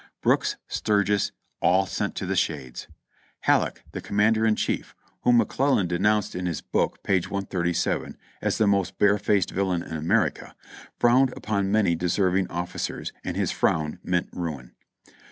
Brooks, 0.23 0.55
Sturgis,— 0.67 1.31
all 1.61 1.85
sent 1.85 2.15
to 2.15 2.25
the 2.25 2.35
shades. 2.35 2.87
Halleck, 3.41 3.83
the 3.91 4.01
commander 4.01 4.47
in 4.47 4.55
chief 4.55 4.95
(whom 5.21 5.39
AFTER 5.39 5.53
CHANCELLORSVILIvE 5.57 5.89
373 5.89 6.01
McClellan 6.01 6.01
denounced 6.01 6.35
in 6.35 6.45
his 6.47 6.61
book, 6.61 7.03
page 7.03 7.29
137, 7.29 8.17
as 8.41 8.57
the 8.57 8.65
most 8.65 8.97
bare 8.97 9.19
faced 9.19 9.51
villain 9.51 9.83
in 9.83 9.93
America), 9.95 10.55
frowned 10.97 11.31
upon 11.37 11.71
many 11.71 11.93
deserving 11.93 12.47
officers, 12.49 13.13
and 13.23 13.37
his 13.37 13.51
frown 13.51 13.99
meant 14.03 14.29
ruin. 14.33 14.73